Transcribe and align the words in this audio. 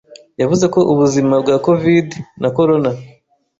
yavuze 0.41 0.65
ko 0.73 0.79
ubuzima 0.91 1.33
bwa 1.43 1.55
Covid 1.65 2.07
na 2.41 2.49
Corona 2.57 2.89